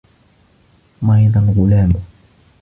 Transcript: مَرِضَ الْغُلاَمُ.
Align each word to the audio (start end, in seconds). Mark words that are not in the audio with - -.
مَرِضَ 1.01 1.37
الْغُلاَمُ. 1.37 1.93